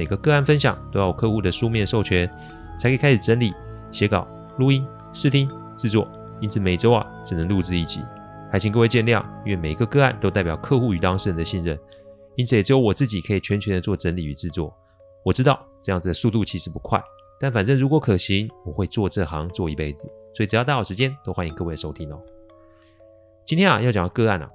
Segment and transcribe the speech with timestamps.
[0.00, 2.26] 每个个案分享都要有客户的书面授权，
[2.78, 3.52] 才可以开始整理、
[3.92, 4.26] 写稿、
[4.56, 4.82] 录音、
[5.12, 6.08] 试听、制作。
[6.40, 8.00] 因此每周啊只能录制一集，
[8.50, 9.22] 还请各位见谅。
[9.44, 11.78] 因为每一个个案都代表客户与当事人的信任，
[12.34, 14.74] 因此也只有我自己可以全权的做整理与制作。
[15.22, 16.98] 我知道这样子的速度其实不快，
[17.38, 20.08] 但反正如果可行，我会做这行做一辈子。
[20.34, 22.18] 所以只要大好时间，都欢迎各位收听哦。
[23.44, 24.48] 今天啊要讲的个案啊，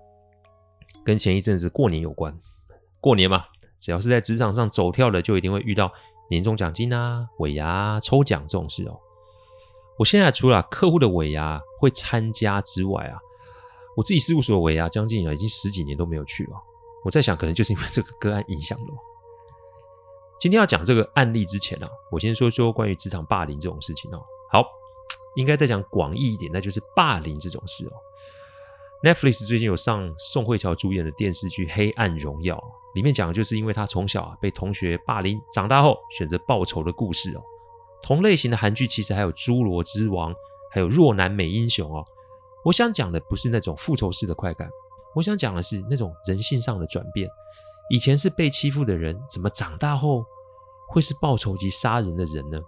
[1.06, 2.36] 跟前一阵子过年有关。
[3.00, 3.46] 过年嘛，
[3.86, 5.94] 只要是在职场上走跳的，就一定会遇到
[6.28, 9.00] 年终奖金啊、尾牙抽奖这种事哦。
[10.00, 13.20] 我现在除了客户的尾牙会参加之外啊，
[13.96, 16.58] 我自己事务所的尾牙将近啊已经十几年都没有去了。
[17.04, 18.88] 我在想，可能就是因为这个个案影响了。
[20.40, 24.20] 今天要讲这个案例之前啊，我先说说关于职场霸凌这种事情哦。
[24.52, 24.66] 好，
[25.36, 27.94] 应该再讲广义一点，那就是霸凌这种事哦。
[29.04, 32.56] Netflix 最近有上宋慧乔主演的电视剧《黑暗荣耀》。
[32.96, 37.44] 里面讲的就是因为她从小啊被同学霸凌，长大后选择报仇的故事哦。
[38.02, 40.34] 同类型的韩剧其实还有《侏罗之王》，
[40.72, 42.04] 还有《弱男美英雄》哦。
[42.64, 44.68] 我想讲的不是那种复仇式的快感，
[45.14, 47.30] 我想讲的是那种人性上的转变。
[47.90, 50.26] 以前是被欺负的人，怎么长大后
[50.88, 52.60] 会是报仇及杀人的人呢？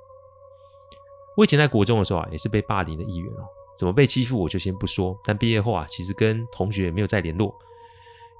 [1.35, 3.47] 我以前在国中的时候啊，也是被霸凌的一员哦。
[3.77, 7.53] 怎么被欺负我就先不说，但毕业后啊，其实跟同学也没有再联络。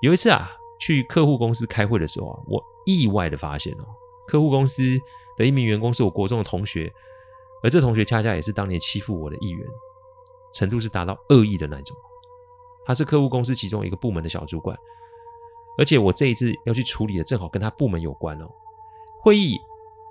[0.01, 0.51] 有一次啊。
[0.79, 3.85] 去客户公司开会的时候啊，我意外的发现哦，
[4.27, 4.83] 客户公司
[5.35, 6.93] 的一名员工是我国中的同学，
[7.63, 9.67] 而这同学恰恰也是当年欺负我的一员，
[10.53, 11.97] 程度是达到恶意的那种。
[12.85, 14.77] 他是客户公司其中一个部门的小主管，
[15.79, 18.47] 而且我这一次要去处理的正好跟他部门有关哦。
[19.23, 19.59] 会议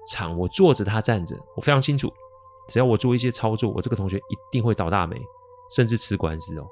[0.09, 2.13] 场我坐着，他站着，我非常清楚，
[2.69, 5.21] 只要我做一些操作，我这个同学一定会倒大霉，
[5.71, 6.67] 甚至吃官司哦。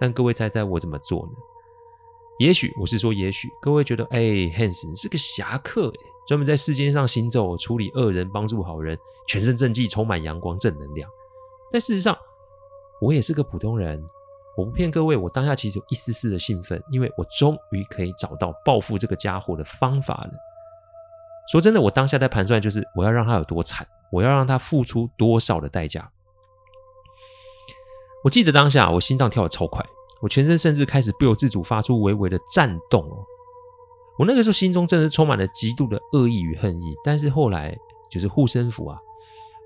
[0.00, 1.32] 但各位猜猜我怎么做呢？
[2.38, 11.10] 也许我是说，也许各位觉得，哎，Hans 是个侠客，哎，专门在世间上行走，处理恶人，帮助好人，全身正气，充满阳光，正能量。
[11.72, 12.16] 但事实上，
[13.00, 14.00] 我也是个普通人。
[14.56, 20.30] 我不骗各位，我当下其实有一丝丝的兴奋，因为我终于可以找到报复这个家伙的方法了。
[21.50, 26.10] 说真的，我当下在盘算，就是我要让他有多惨，我要让他付出多少的代价。
[28.24, 29.84] 我记得当下，我心脏跳得超快。
[30.20, 33.24] 我全身甚至开始不由自主发出微微的颤动哦！
[34.18, 36.96] 我那个时候心中真的是充满了极度的恶意与恨意。
[37.04, 37.76] 但是后来
[38.10, 38.98] 就是护身符啊，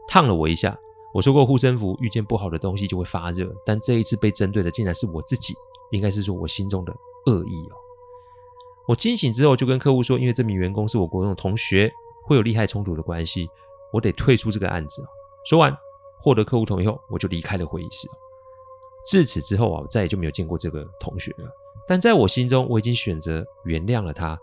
[0.07, 0.79] 烫了我一下。
[1.15, 5.55] 我说过护身符遇见不好的东西就会发热，但这一次被针对的竟然是我自己，
[5.91, 6.93] 应该是说我心中的
[7.27, 7.77] 恶意哦。
[8.89, 11.91] 我惊醒之后就跟客户说，因为这名员工是我国中的同学，
[12.25, 13.49] 会有利害冲突的关系，
[13.93, 15.07] 我得退出这个案子哦。
[15.45, 15.77] 说完，
[16.21, 18.09] 获得客户同意后，我就离开了会议室。
[19.05, 21.51] 自此之后啊，我再也就没有见过这个同学了。
[21.87, 24.39] 但在我心中，我已经选择原谅了他，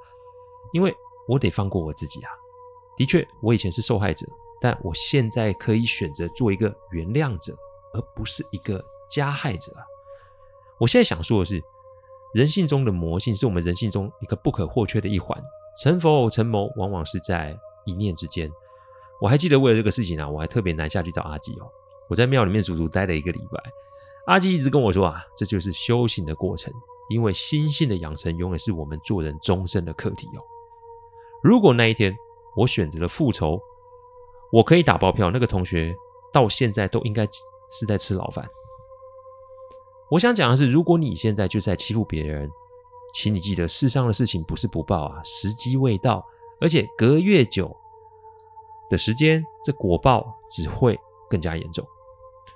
[0.74, 0.94] 因为
[1.28, 2.32] 我得放过我自己啊。
[2.98, 4.28] 的确，我以前是受害者，
[4.60, 7.56] 但我现在可以选择做一个原谅者，
[7.94, 9.86] 而不是一个加害者啊。
[10.78, 11.64] 我现在想说的是，
[12.34, 15.42] 人性中的魔性是我们人性中一个不可或缺的一环。
[15.82, 18.52] 成佛成魔，往往是在一念之间。
[19.22, 21.70] 我还记得为了这个事情啊，我还特别南下去找阿基哦。
[22.10, 23.62] 我在庙里面足足待了一个礼拜。
[24.26, 26.74] 阿基一直跟我说啊，这就是修行的过程，
[27.10, 30.42] 因为心性的养成永远是我们做人终身的课题哦。
[31.44, 32.16] 如果那一天
[32.56, 33.60] 我选择了复仇，
[34.52, 35.96] 我可以打包票，那个同学
[36.32, 37.28] 到现在都应该
[37.72, 38.48] 是在吃牢饭。
[40.10, 42.50] 我想讲的是，如果你现在就在欺负别人，
[43.14, 46.26] 请你记得，世上的事情不是不报啊，时机未到，
[46.60, 47.76] 而且隔越久
[48.90, 51.00] 的时间，这果报只会
[51.30, 51.86] 更加严重。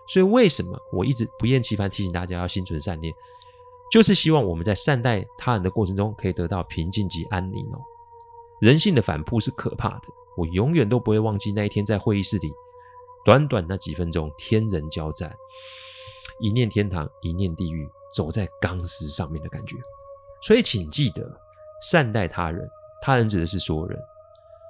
[0.08, 3.14] 所以，为什么我一直不厌其烦提醒大家要心存善念，
[3.90, 7.80] 就是希望我们在善待他人的过程中，可以得到平静及安宁哦。
[8.60, 10.02] 人性的反扑是可怕的，
[10.36, 12.52] 我永远都不会忘记那一天在会议室里，
[13.24, 15.34] 短短那几分钟，天人交战，
[16.40, 19.78] 一念天堂，一念地狱，走在钢丝上面的感觉。
[20.42, 21.30] 所以，请记得
[21.82, 22.70] 善待他人，
[23.02, 23.98] 他人指的是所有人。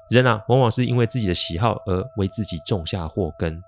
[0.09, 3.61] 人啊，往往是因为自己的喜好而为自己种下祸根。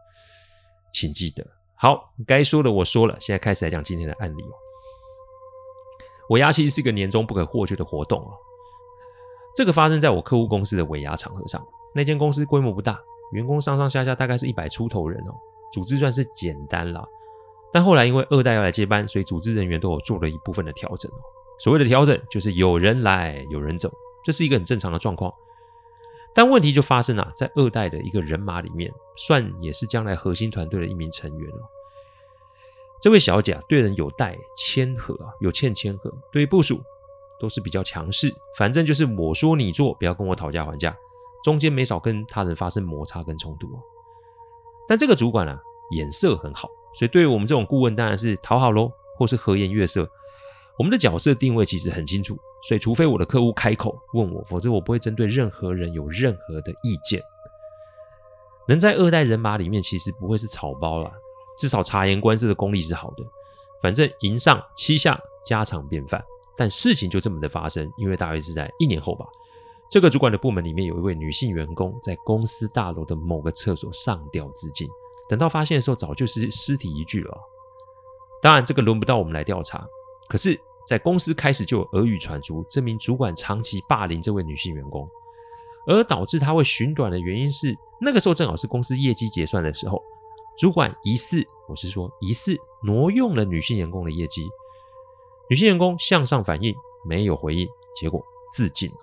[0.94, 1.46] 请记得，
[1.76, 4.54] 好，该说的我说了，现在开始来讲今天的案例哦。
[6.30, 8.32] 尾牙其实是个年终不可或缺的活动哦。
[9.56, 11.62] 这个发生在我客户公司的尾牙场合上，
[11.94, 13.00] 那间公司规模不大，
[13.32, 15.34] 员工上上下下大概是一百出头人哦，
[15.72, 17.06] 组织算是简单了。
[17.72, 21.18] 但后来因为二代要来接班，所以组织人员都有做了一部分的调整哦。
[21.60, 23.92] 所谓的调整，就是有人来有人走，
[24.24, 25.34] 这是一个很正常的状况。
[26.36, 31.62] 但问题就发生了，在二代的一个人马里面，算也是将来核心团队的一名成员哦。
[33.02, 36.82] 这位小姐啊，对人有待谦和啊，有欠谦和，对于部署
[37.40, 38.34] 都是比较强势。
[38.58, 40.94] 反正就是我说你做，不要跟我讨价还价，
[41.44, 43.80] 中间没少跟他人发生摩擦跟冲突哦。
[44.88, 45.58] 但这个主管啊，
[45.92, 50.10] 眼色很好，所以对于我们这种顾问，当然是讨好喽，或是和颜悦色。
[50.78, 57.21] 我们的角色定位其实很清楚，所以除非我的客户开口问我，否则我不会针对任何人有任何的意见。
[58.67, 61.12] 能在二代人马里面，其实不会是草包啦。
[61.57, 63.23] 至少察言观色的功力是好的，
[63.81, 66.23] 反正迎上欺下家常便饭。
[66.57, 69.25] 但事情就这么的发生，因为大约是在一年后吧，
[69.91, 74.88] 这个主管的部门里面有一位女性员工在公司大楼的某个厕所上吊自尽，
[75.29, 77.38] 等到发现的时候，早就是尸体一具了。
[78.41, 79.85] 当然，这个轮不到我们来调查。
[80.27, 85.10] 可是，在公司开始就有耳语传出，这名主管长期霸凌这位女性员工，
[85.88, 90.02] 而导致她会寻短的原因是，那个时候正好是公司业绩结算的时候。
[90.58, 94.48] 主管疑似，我是说疑似挪用了女性员工的业绩，
[95.50, 96.74] 女性员工向上反映
[97.04, 98.24] 没有回应，结果
[98.54, 98.98] 自尽了。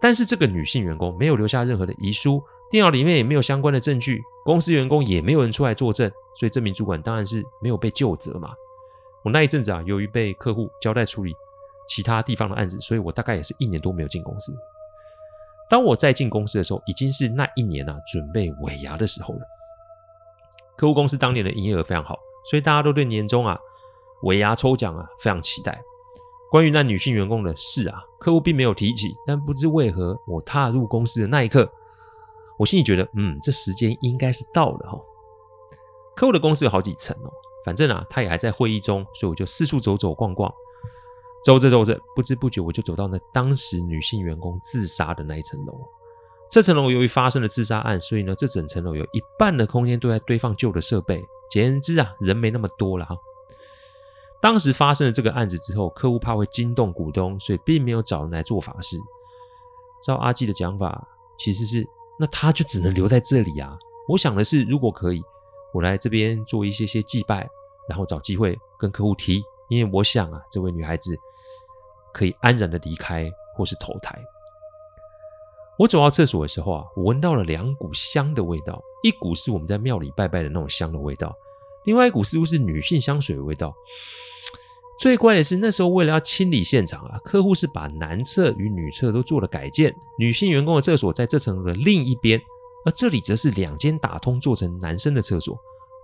[0.00, 8.52] 但是这个女性员工没有留下任何的遗书，电脑里面也没有相关的证据，公司员工也没有人出来作证，所以这名主管当然是没有被究责嘛。
[9.26, 11.34] 我那一阵子啊，由于被客户交代处理
[11.88, 14.54] 其他地方的案子，所以我大概也是一年多没有进公司。
[15.68, 19.40] 当我再进公司的时候，已经是那一年啊准备尾牙的时候了。
[20.76, 22.16] 客户公司当年的营业额非常好，
[22.48, 23.58] 所以大家都对年终啊、
[24.22, 25.76] 尾牙抽奖啊非常期待。
[26.52, 29.12] 关于那女性员工的事啊，客户并没有提起。
[29.26, 31.68] 但不知为何，我踏入公司的那一刻，
[32.60, 35.00] 我心里觉得，嗯，这时间应该是到了哈。
[36.14, 37.30] 客户的公司有好几层哦，
[37.66, 40.50] 反正啊，他也还在会议中，所以我就四处走走逛逛。
[41.44, 45.74] 走着走着，不知不觉我就走到那当时女性员工自杀的那一层楼。
[46.48, 51.24] 这层楼由于发生了自杀案，所以呢，这整层楼有一半的空间都在堆放旧的设备。
[51.50, 53.16] 简言之啊，人没那么多了哈。
[54.40, 58.96] 当时发生了这个案子之后，客户怕会惊动股东，所以并没有找人来做法事。
[60.02, 61.86] 照阿基的讲法，其实是
[62.18, 63.76] 那他就只能留在这里啊。
[64.08, 65.22] 我想的是，如果可以，
[65.76, 67.46] 我来这边做一些些祭拜，
[67.86, 71.14] 然后找机会跟客户提，因为我想啊，这位女孩子
[72.14, 74.18] 可以安然的离开或是投胎。
[75.78, 81.36] 我走到厕所的时候啊，我闻到了两股香的味道，一股是我们在庙里拜拜的那种香的味道，
[81.84, 83.74] 另外一股似乎是女性香水的味道。
[84.98, 92.40] 最怪的是，那时候为了要清理现场啊，客户是把男厕与女厕都做了改建，女性员工的厕所在这层楼的另一边，
[92.86, 95.58] 而这里则是两间打通做成男生的厕所。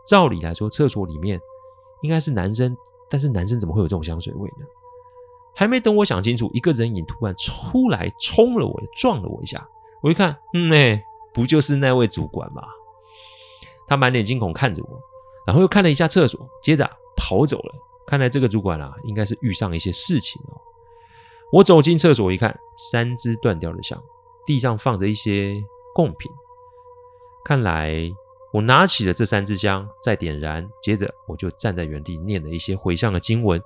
[0.04, 1.40] 照理来说，厕所里面
[2.02, 2.76] 应该是男生，
[3.08, 4.66] 但是男生怎么会有这种香水味呢？
[5.54, 9.64] 还没等我想清楚，一个人影突然出来，冲了我，撞了我一下。
[10.02, 12.62] 我一看，嗯，哎，不就是那位主管吗？
[13.86, 15.00] 他满脸惊恐看着我，
[15.46, 17.74] 然后又看了一下厕所，接着跑走了。
[18.04, 20.60] 看来这个主管啊，应该是遇上一些事情哦。
[21.52, 24.02] 我走进厕所一看，三支断掉的香，
[24.44, 25.62] 地上放着一些
[25.94, 26.28] 贡品。
[27.44, 28.10] 看来
[28.52, 33.60] 我拿起了这三支香，再点燃，接着我就站在原地念了一些回向的经文。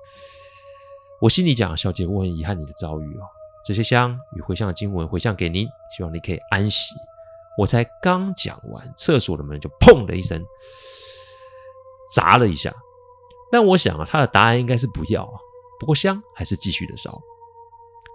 [1.19, 3.21] 我心里讲，小姐，我很遗憾你的遭遇哦。
[3.65, 6.93] 这些香与回向的经文回向给您，希望你可以安息。
[7.57, 10.41] 我才刚讲完，厕所的门就砰的一声
[12.13, 12.73] 砸了一下。
[13.51, 15.39] 但我想啊，他的答案应该是不要啊。
[15.79, 17.19] 不过香还是继续的烧。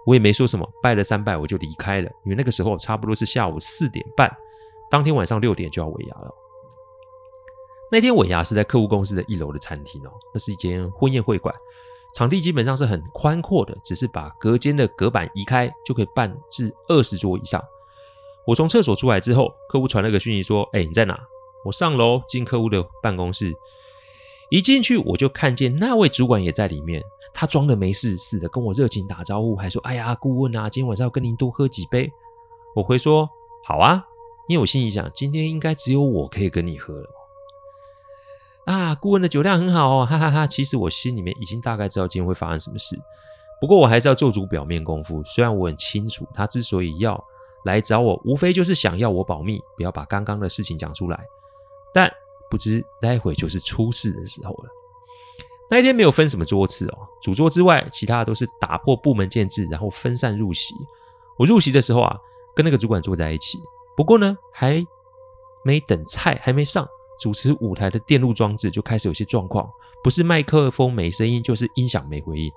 [0.05, 2.09] 我也没说什么，拜了三拜我就离开了。
[2.25, 4.33] 因为那个时候差不多是下午四点半，
[4.93, 6.31] 当天晚上六点就要尾牙了。
[7.91, 11.53] 那天尾牙是在客户公司的一楼的餐厅哦，那是一间婚宴会馆。
[12.13, 17.59] 场地基本上是很宽阔的，只是把隔间的隔板移开，就可以办至二十桌以上。
[18.45, 21.19] 我从厕所出来之后，客户传了个讯息说：“哎、你在哪？”
[21.65, 23.51] 我上楼进客户的办公室，
[24.51, 27.01] 一进去我就看见那位主管也在里面。
[27.33, 32.11] 他装的没事似的，跟我热情打招呼，还说：“哎呀，顾问啊，今天晚上要跟您多喝几杯。”
[32.75, 33.27] 我回说
[33.65, 34.05] ：“好啊。”
[34.47, 37.09] 因为我心里想，今天应该只有我可以跟你喝了。
[38.65, 40.47] 啊，顾问的酒量很好哦，哈哈哈！
[40.47, 42.97] 其实我心里面已经大概知道今天会发生什么事，
[43.59, 45.21] 不过我还是要做足表面功夫。
[45.25, 47.21] 虽然我很清楚，他之所以要
[47.65, 51.19] 来找我，无非就是想要我保密，不要把刚刚的事情讲出来。
[51.93, 52.09] 但
[52.49, 54.69] 不知待会就是出事的时候了。
[55.69, 60.73] 那一天没有分什么桌次哦，主桌之外，其他的都是打破部门建制，然后分散入席。
[61.37, 62.17] 我入席的时候啊，
[62.55, 63.59] 跟那个主管坐在一起。
[63.95, 64.85] 不过呢，还
[65.63, 66.87] 没等菜还没上，
[67.19, 69.69] 主持舞台的电路装置就开始有些状况，
[70.03, 72.51] 不是麦克风没声音，就是音响没回音。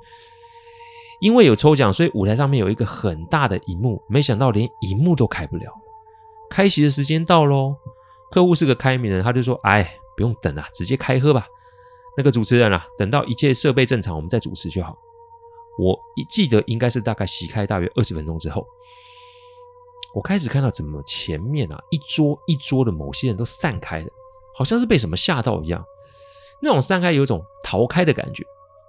[1.21, 5.73] 因为有抽奖，所以舞台上面有一个很大的荧幕，没想到连荧幕都开不了。
[6.51, 7.75] 开席的时间到喽，
[8.31, 11.47] 客户是个开明人，他就说：“哎，不用等了，直接开喝吧。”
[12.19, 14.97] 那个主持人啊，等到一切设备正常，我们再主持就好。
[15.79, 18.67] 我一记得应该是大概席开大约二十分钟之后，
[20.17, 24.09] 我开始看到怎么前面啊一桌一桌的某些人都散开了，
[24.57, 25.85] 好像是被什么吓到一样。
[26.63, 28.43] 那种散开有一种逃开的感觉，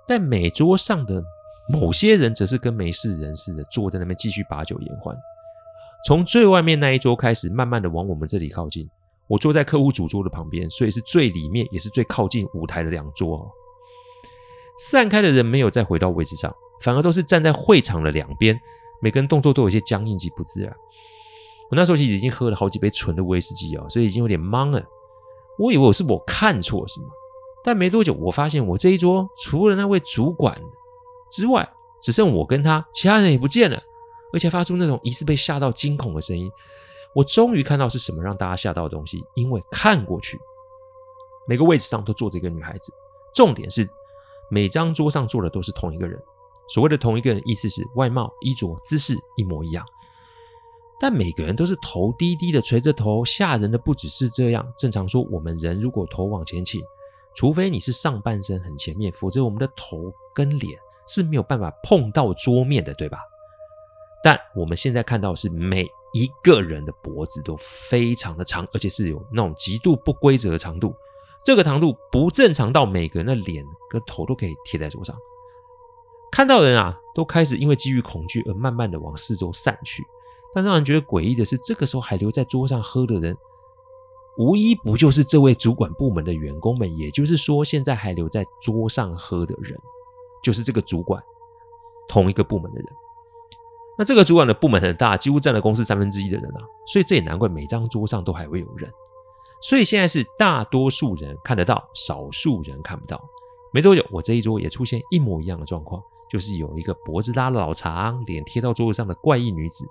[0.08, 1.22] 但每桌上的
[1.68, 5.14] 某些人则是跟没事人似的坐在那边继续把酒言欢。
[6.06, 8.90] 从最外面那一桌开始，慢慢的往我们这里靠近。
[9.28, 13.46] 我坐在客户主桌的旁边，所以是最里面也是最靠近舞台的两桌。
[14.80, 16.56] 散开的人没有再回到位置上。
[16.84, 18.56] 反而都是站在会场的两边，
[19.00, 20.76] 每个人动作都有些僵硬及不自然。
[21.70, 24.82] 我那时候其实已经喝了好几杯纯的威士忌哦，所以已经有点懵了。
[25.60, 27.08] 我以为我是我看错什么，
[27.64, 30.58] 但没多久，我发现我这一桌除了那位主管
[31.30, 31.68] 之外，
[32.02, 33.82] 只剩我跟他，其他人也不见了，
[34.32, 36.50] 而且发出那种疑似被吓到惊恐的声音。
[37.14, 40.40] 我终于看到是什么让大家吓到的东西，因为看过去，
[41.48, 42.94] 每个位置上都坐着一个女孩子，
[43.34, 43.90] 重点是
[44.50, 46.22] 每张桌上坐的都是同一个人。
[46.68, 49.86] 所谓的同一个人，意思是外貌、衣着、姿势一模一样，
[51.00, 54.68] 但每个人都是头低低的垂着头，吓人的不只是这样。
[54.78, 56.82] 正常说，我们人如果头往前倾，
[57.36, 63.20] 除非你是上半身很前面，否则我们的头跟脸是没有办法碰到桌面的，对吧？
[64.24, 70.94] 但我们现在看到是每一个人的脖子都非常的长，而且是有那种极度不规则的长度，
[71.46, 75.16] 这个长度不正常到每个人的脸跟头都可以贴在桌上。
[76.32, 80.04] 看到人啊，都开始因为基于恐惧而慢慢的往四周散去。
[80.54, 83.38] 但让人觉得诡异的是，这个时候还留在桌上喝的人，
[84.38, 86.98] 无一不就是这位主管部门的员工们。
[86.98, 89.78] 也就是说，现在还留在桌上喝的人，
[90.42, 91.22] 就是这个主管
[92.08, 92.88] 同一个部门的人。
[93.98, 98.92] 那这个主管的部门很大，几乎占了公司三分之一的人啊，所以这也难怪每张桌上都还会有人。
[99.62, 103.24] 所以现在是大多数人看得到，少数人看不到。
[103.72, 106.02] 没多久，我这一桌也出现一模一样的状况。
[106.30, 109.86] 就是有一个脖子拉的老长、脸贴到桌子上的怪异女子。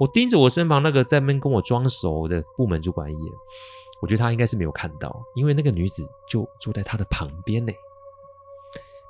[0.00, 3.32] 我盯着我身旁那个在那边跟我装熟的部门主管一眼，
[4.00, 7.72] 我觉得他应该是没有看到，因为那个女子就坐在他的旁边呢。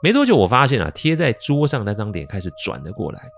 [0.02, 3.30] 没多久，我发现啊，贴在桌上那张脸开始转了过来，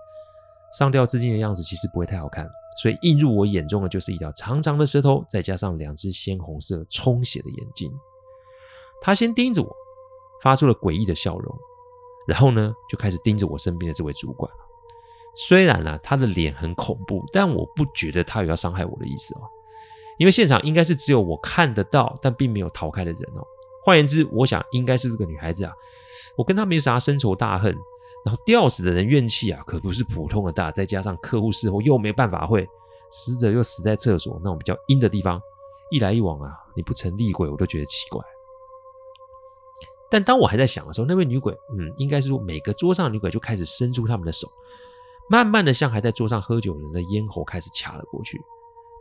[0.77, 2.45] 上吊自尽的样子其实不会太好看，
[2.81, 7.89] 所以映入我眼中的就是一条长长的舌头，再加上两只鲜红色充血的眼睛。
[8.99, 9.73] 他先盯着我，
[10.41, 11.57] 发出了诡异的笑容。
[12.27, 14.57] 然后呢，就开始盯着我身边的这位主管了。
[15.35, 19.41] 虽然呢、啊，他的脸很恐怖，但我不觉得他有要伤害我的意思哦。
[20.17, 23.45] 因为现场应该是只有我看得到，但并没有逃开的人哦。
[23.85, 25.71] 换言之，我想应该是这个女孩子啊。
[26.35, 27.71] 我跟她没啥深仇大恨，
[28.25, 30.71] 然后吊死的人怨气啊，可不是普通的大。
[30.71, 32.67] 再加上客户事后又没办法会，
[33.11, 35.39] 死者又死在厕所那种比较阴的地方，
[35.91, 38.19] 一来一往啊，你不成厉鬼，我都觉得奇怪。
[40.09, 44.47] 但当我还在想的时候，那位女鬼，嗯，应该是说每个桌上的女鬼就开始伸出他们的手，
[45.29, 48.41] 慢慢的向还在桌上喝酒的人的咽喉开始掐了过去。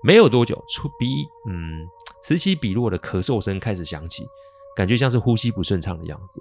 [0.02, 1.88] 没有多久，出鼻，嗯，
[2.20, 4.26] 此起彼落的咳嗽声开始响起，
[4.76, 6.40] 感觉像是呼吸不顺畅的样子。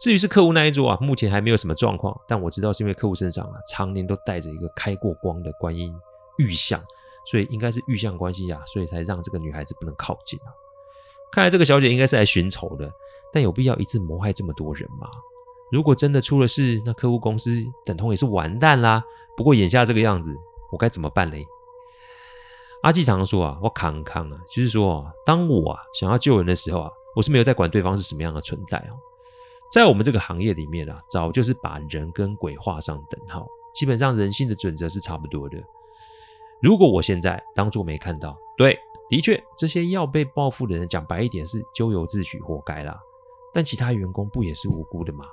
[0.00, 5.92] 至于是客户那一桌啊，目前还没有什么状况，但我知道是因为客户身上啊，常年都带着一个开过光的观音
[6.36, 6.80] 玉像，
[7.26, 10.50] 所以应该是玉像关系啊，所以才让这个女孩子不能靠近啊。
[11.32, 12.90] 看来这个小姐应该是来寻仇的。
[13.30, 15.06] 但有必要一次谋害这么多人吗？
[15.70, 19.04] 如果真的出了事，那客户公司等同也是完蛋啦。
[19.36, 20.34] 不过眼下这个样子，
[20.72, 21.46] 我该怎么办嘞？
[22.82, 28.96] 阿纪常常说啊，我扛扛啊，就是说啊，当我啊想要救人的时候啊，我是没有在管对方是什么样的存在哦。
[29.70, 35.58] 在我们这个行业里面啊，早就是把人跟鬼画上等号，基本上人性的准则是差不多的。
[36.62, 42.98] 如果我现在当作没看到，对，的确这些要被报复的人，讲白一点是咎由自取，活该啦。
[43.52, 45.24] 但其他员工不也是无辜的吗？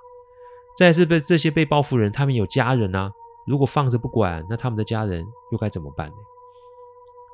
[0.78, 3.12] 再是被这些被报复人，他们有家人啊。
[3.46, 6.16] 如果放着不管，那他们的家人又该怎么办呢？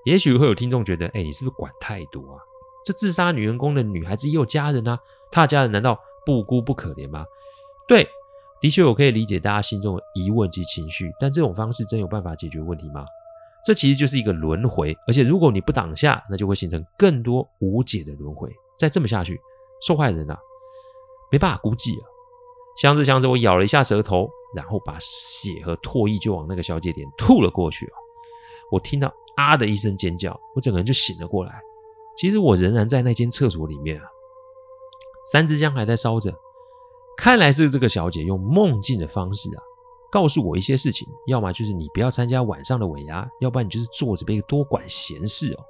[0.03, 2.39] 也许会有听众觉得，哎，你是不是管太多啊？
[2.83, 4.99] 这自杀女员工的女孩子也有家人啊，
[5.31, 7.23] 她的家人难道不孤不可怜吗？
[7.87, 8.07] 对，
[8.59, 13.05] 的确我可以理解大家心中的疑问及情绪，但这种方式真有办法解决问题吗？
[13.63, 18.49] 这其实就是一个轮回，而且如果你不挡下，那就会形成更多无解的轮回。
[18.77, 19.39] 再这么下去，
[19.85, 20.39] 受害人啊。
[21.31, 22.03] 没办法估计啊！
[22.75, 27.95] 想着想着，我咬了一下舌头，然后把血和唾液就往那个小姐脸吐了过去啊！
[28.69, 31.61] 我听到啊的一声尖叫，我整个人就醒了过来。
[32.17, 34.03] 其实我仍然在那间厕所里面啊，
[35.31, 36.33] 三支香还在烧着。
[37.17, 39.63] 看来是这个小姐用梦境的方式啊，
[40.11, 45.63] 告诉我一些事情，要么就是你不要参加晚上的尾牙，要不然你就是坐着别多管闲事哦。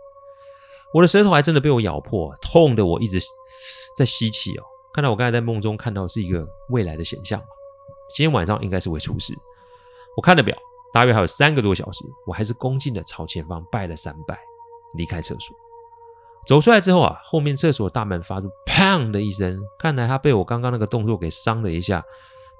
[0.94, 3.20] 我的舌头还真的被我咬破，痛得我一直
[3.96, 4.64] 在吸气哦。
[4.94, 7.40] 看到我刚才在梦中看到是一个未来的显像，
[8.14, 9.34] 今天晚上应该是会出事。
[10.18, 10.58] 我看了表，
[10.92, 14.38] 大约还有三个多小时，我还是恭敬的朝前方拜了三拜，
[14.96, 15.56] 离开厕所。
[16.46, 22.04] 走出来之后啊，后面厕所大门发出“砰”的一声，看来他被我刚刚那个动作给伤了一下，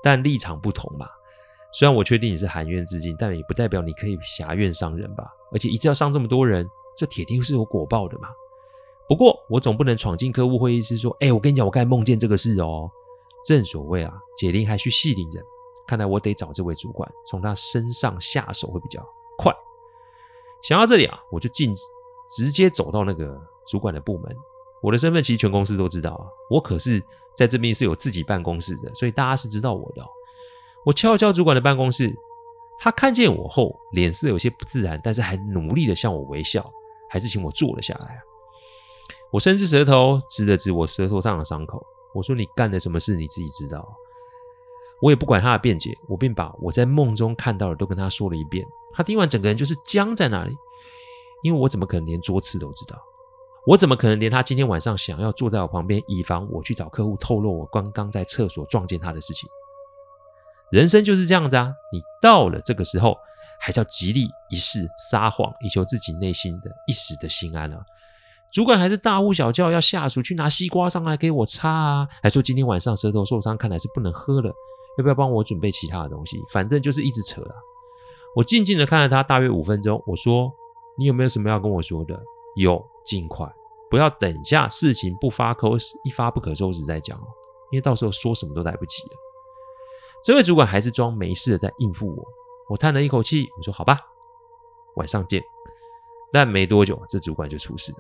[0.04, 1.08] 但立场不同嘛。
[1.74, 5.26] 虽然我确定你是含冤自尽，但也不代表你可以狭怨伤人吧？
[5.52, 8.30] 而且一次要伤这么多人，这铁定是有果报的嘛。
[9.08, 12.90] 不过我总不能闯进客户会议室说：“哎，我跟你讲，我刚才梦见这个事哦。”
[13.46, 15.44] 正所谓啊，解铃还须系铃人。
[15.88, 19.04] 看来我得找这位主管，从他身上下手会比较
[19.38, 19.54] 快。
[20.64, 21.82] 想到这里啊，我就径直
[22.36, 23.40] 直接走到那个。
[23.68, 24.36] 主管的部门，
[24.82, 26.26] 我的身份其实全公司都知道啊。
[26.50, 27.02] 我可是
[27.38, 30.08] 在这边是有自己办公室的，所以大家是知道我的哦。
[30.86, 32.16] 我敲了敲主管的办公室，
[32.80, 36.72] 他看见我后，脸色有些不自然，但是还努力的向我微笑，
[37.10, 38.20] 还是请我坐了下来。
[39.32, 41.82] 我伸直舌头，指了指我舌头上的伤口，
[42.14, 43.16] 我说：“你干了什么事？
[43.16, 43.88] 你自己知道。”
[45.02, 48.68] 我也不管他的辩解，我便把我在梦中看到的都跟他说了一遍。
[48.94, 50.56] 他听完，整个人就是僵在那里，
[51.44, 52.98] 因为我怎么可能连桌次都知道？
[53.66, 59.48] 我怎么可能连他今天晚上想要坐在我旁边，以防我去找客户透露我刚刚在厕所撞见他的事情？
[60.72, 61.72] 人生就是这样子啊！
[61.92, 63.18] 你到了这个时候，
[63.60, 67.86] 还是要极力一试撒谎，以求自己内心的一时的心安啊！
[68.54, 74.52] 主管还是大呼小叫要下属去拿西瓜上来给我擦啊，还说今天晚上舌头受伤，看来是不能喝了，
[74.98, 76.38] 要不要帮我准备其他的东西？
[76.52, 77.56] 反正就是一直扯啊！
[78.36, 80.50] 我静静的看了他大约五分钟，我说
[80.98, 82.18] ：“你有没有什么要跟我说的？”
[82.56, 82.82] 有。
[83.04, 83.52] 尽快，
[83.90, 87.26] 不要等一下事情不发扣，一发不可收拾再讲哦，
[87.72, 89.10] 因为到时候说什么都来不及了。
[90.24, 92.24] 这位主管还是装没事的在应付我，
[92.70, 94.00] 我叹了一口气，我说：“好吧，
[94.96, 95.44] 晚上见。”
[96.32, 97.98] 但没多久，这主管就出事了。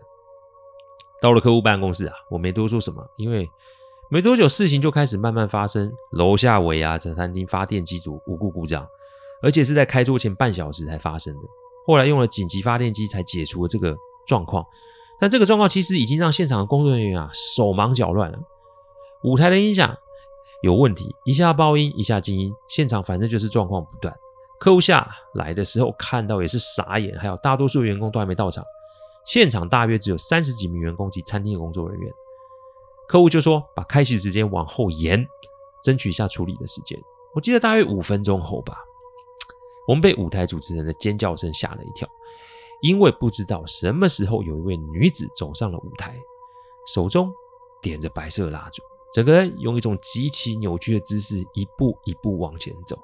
[1.22, 3.50] 到了客户办公室啊，我没多说什么，因为
[4.10, 5.92] 没多久事情就开始慢慢发生。
[6.12, 8.88] 楼下尾牙茶餐厅发电机组无故故障，
[9.42, 11.42] 而且是在开桌前半小时才发生的。
[11.86, 14.66] 后来用了紧急发电机才解除了这个状况。
[15.20, 18.40] 但这个状况其实已经让现场的工作人员啊手忙脚乱了。
[19.24, 19.96] 舞台的音响
[20.62, 24.16] 有问题，一下爆音，一下静音，现场反正就是状况不断。
[24.60, 28.64] 客户下来的时候看到也是傻眼，还有大多数员工都还没到场。
[29.26, 32.14] 现场大约只有三十几名员工及餐厅的工作人员。
[33.08, 35.28] 客户就说把开席时间往后延，
[35.84, 37.00] 争取一下处理的时间。
[37.34, 38.78] 我记得大约五分钟后吧，
[39.88, 42.08] 我们被舞台主持人的尖叫声吓了一跳。
[42.82, 46.16] 因为不知道什么时候有一位女子走上了舞台，
[46.88, 47.32] 手中
[47.80, 48.82] 点着白色蜡烛，
[49.14, 52.98] 整个人用一种极其扭曲的姿势一步一步往前走，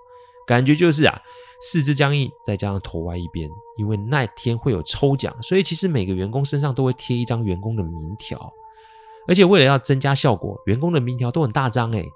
[0.45, 1.21] 感觉就是啊，
[1.61, 3.49] 四肢僵硬，再加上头歪一边。
[3.77, 8.51] 因为那天会有抽奖，所以其实每个员工身上都会贴一张员工的名条，
[9.27, 12.07] 而且为了要增加效果，员工的名条都很大张诶，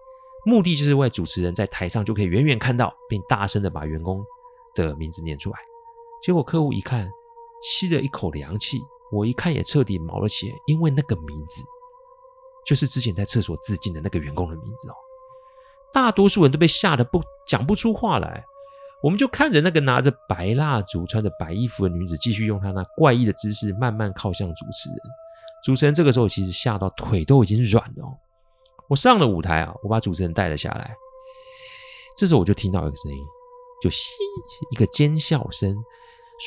[0.46, 4.24] 目的就是为主持人在台上就可以远远看到，并大声的把员工
[4.74, 5.58] 的名字念出来。
[6.24, 7.10] 结果客户一看。
[7.64, 8.80] 吸了一口凉气，
[9.12, 11.64] 我一看也彻底毛了起来，因为那个名字
[12.66, 14.94] 就是之前在厕所自尽的那个员工的名字哦。
[15.94, 18.44] 大多数人都被吓得不讲不出话来，
[19.04, 25.00] 我们就看着那个拿着白蜡烛、穿着白衣服的女子，继续用她那怪异的姿势慢慢靠向主持人。
[25.64, 28.16] 主持人这个时候其实吓到腿都已经软了哦。
[28.90, 30.96] 我上了舞台啊，我把主持人带了下来。
[32.18, 33.20] 这时候我就听到一个声音，
[33.82, 34.12] 就嘻
[34.72, 35.76] 一个尖笑声。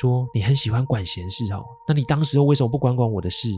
[0.00, 3.48] 说你很喜欢管闲事哦，那你当时候为什么不管管我的事？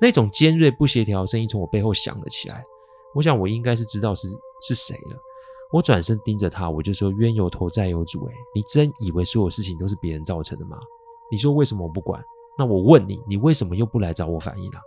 [0.00, 2.64] 那种尖锐不协调的声音从我背后响了起来。
[3.14, 4.28] 我想我应该是知道是
[4.62, 5.16] 是谁了。
[5.72, 8.26] 我转身盯着他，我就说冤有头债有主。
[8.26, 10.78] 诶，你真以为所有事情都是别人造成的吗？
[11.30, 12.22] 你说为什么我不管？
[12.58, 14.80] 那我问你，你为什么又不来找我反映啊？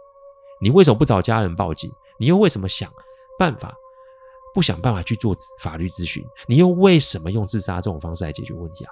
[0.62, 1.92] 你为什么不找家人报警？
[2.20, 2.92] 你又为什么想
[3.40, 3.76] 办法
[4.54, 6.24] 不想办法去做法律咨询？
[6.48, 8.92] 你又为什么用自杀这种方式来解决问题啊？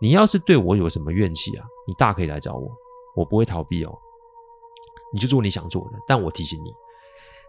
[0.00, 2.68] 你要是对我有什么怨气啊，你大可以来找我，
[3.14, 3.96] 我不会逃避哦。
[5.12, 6.72] 你就做你想做的，但我提醒你，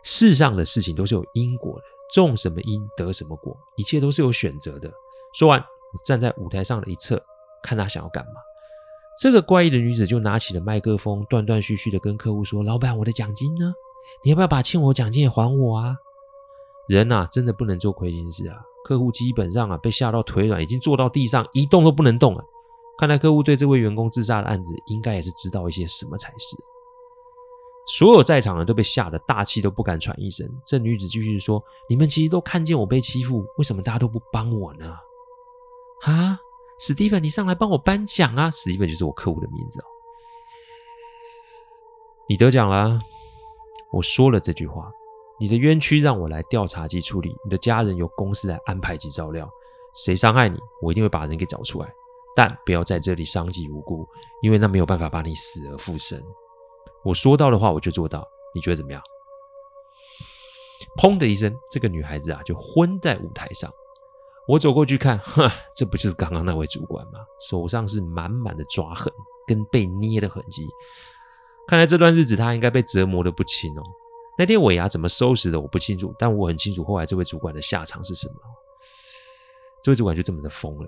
[0.03, 4.91] 世上的事情都是有因果的，种什么因得什么果，一切都是有选择的。
[5.33, 7.21] 说完，我站在舞台上的一侧，
[7.61, 8.31] 看他想要干嘛。
[9.21, 13.73] 这个怪异的女子就拿起了麦克风，断断续续的跟客户说：“老板，我的奖金呢？
[14.23, 15.97] 你要不要把欠我奖金也还我啊？”
[16.87, 18.55] 人呐、真的不能做亏心事啊。
[18.85, 22.43] 客户基本上啊被吓到腿软，已经坐到地上一动都不能动了。
[22.97, 26.55] 看来客户对这位员工自杀的案子，应该也是知道一些什么才是。
[27.97, 30.47] 所有在场的人都被吓得大气都不敢喘一声。
[30.63, 34.95] 这女子继续说：“你们其实都看见我被欺负，为什么大家都不帮我呢？”
[36.05, 36.39] 啊，
[36.79, 38.51] 史蒂芬，你上来帮我颁奖啊！
[38.51, 39.85] 史蒂芬就是我客户的名字哦。
[42.27, 43.01] 你得奖了，
[43.91, 44.91] 我说了这句话。
[45.39, 49.49] 你的冤屈让我来调查及处理，你的家人由公司来安排及照料。
[49.95, 51.91] 谁伤害你，我一定会把人给找出来。
[52.35, 54.07] 但不要在这里伤及无辜，
[54.43, 56.21] 因为那没有办法把你死而复生。
[57.03, 58.27] 我说到的话，我就做到。
[58.53, 59.01] 你觉得怎么样？
[60.97, 63.71] 砰的一声，这个女孩子啊就昏在舞台上。
[64.47, 67.19] 我走过去看，哼，这不就是刚刚那位主管吗？
[67.49, 69.13] 手上是满满的抓痕
[69.45, 70.67] 跟被捏的痕迹。
[71.67, 73.83] 看来这段日子他应该被折磨得不轻哦。
[74.37, 78.35] 那天尾牙怎么收拾的我不清楚，但我很清楚后来这位主管的下场是什么。
[79.83, 80.87] 这位主管就这么的疯了。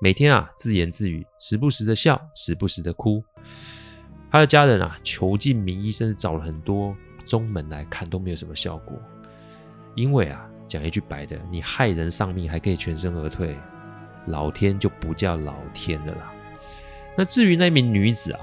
[0.00, 3.20] 每天啊，自言自语，时不时的笑，时不时的哭。
[4.32, 8.98] 他的家人啊，求尽名医，甚至找了很多宗门来看，都没有什么效果。
[9.94, 13.54] 因为啊，讲一句白的，你害人丧命还可以全身而退，
[14.26, 16.32] 老天就不叫老天了啦。
[17.14, 18.40] 那至于那名女子啊，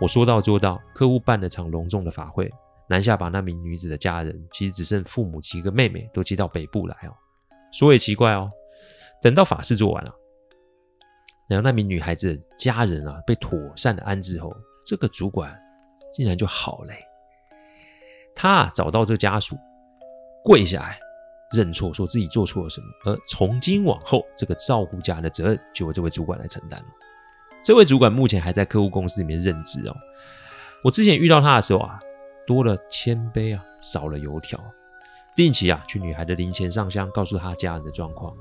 [0.00, 2.50] 我说到做到，客户办了场隆重的法会，
[2.88, 7.12] 南下把那名女子的家人，其实只剩父母及一个妹妹，都接到北部来哦。
[7.70, 8.48] 说也奇怪哦，
[9.20, 10.10] 等到法事做完了。
[11.50, 14.56] 然后那名女孩子的家人啊，被妥善的安置后，
[14.88, 15.54] 这个主管
[16.10, 16.96] 竟然就好嘞。
[18.34, 19.54] 他，找到这家属，
[20.42, 20.98] 跪下来
[21.52, 26.86] 认错，说自己做错了什么，而从今往后，这个照顾家人的责任就由这位主管来承担了。
[27.62, 29.94] 这位主管目前还在客户公司里面任职哦。
[30.82, 31.98] 我之前遇到他的时候啊，
[32.46, 34.58] 多了谦卑啊，少了油条。
[35.36, 38.34] 定期啊，去女孩的灵前上香，告诉她家人的状况。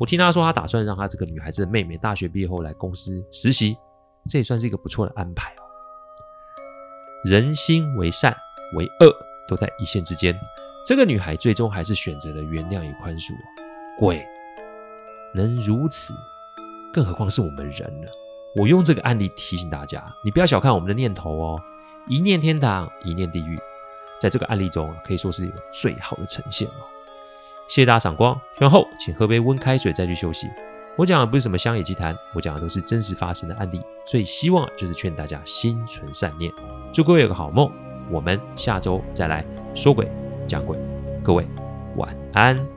[0.00, 3.76] 我听他说，他打算让他这个女孩子的妹妹大学毕业后来公司实习，
[4.26, 5.63] 这也算是一个不错的安排哦。
[7.24, 8.36] 人心为善
[8.74, 9.10] 为恶
[9.48, 10.38] 都在一线之间，
[10.84, 13.32] 这个女孩最终还是选择了原谅与宽恕。
[13.98, 14.22] 鬼
[15.32, 16.12] 能如此，
[16.92, 18.06] 更何况是我们人呢？
[18.56, 21.58] 我用这个案例提醒大家，你不要小看我们的念头哦。
[22.06, 23.58] 一念天堂，一念地狱，
[24.20, 26.84] 在这个案例中可以说是有最好的呈现哦。
[27.68, 30.46] 谢谢大家赏光，然后请喝杯温开水再去休息。
[30.96, 36.52] 我讲的不是什么乡野奇谈，我讲的都是真实发生的案例，所以希望就是劝大家心存善念，
[36.92, 37.70] 祝各位有个好梦。
[38.10, 40.08] 我们下周再来说鬼
[40.46, 40.78] 讲鬼，
[41.22, 41.46] 各位
[41.96, 42.73] 晚安。